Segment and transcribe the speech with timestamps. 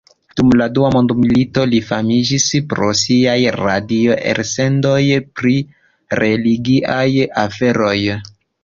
[0.39, 4.99] Dum la Dua mondmilito li famiĝis pro siaj radio-elsendoj
[5.39, 5.57] pri
[6.25, 7.09] religiaj
[7.49, 7.99] aferoj.